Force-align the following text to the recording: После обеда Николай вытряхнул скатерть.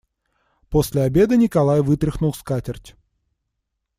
После 0.71 1.03
обеда 1.03 1.37
Николай 1.37 1.81
вытряхнул 1.81 2.33
скатерть. 2.33 2.95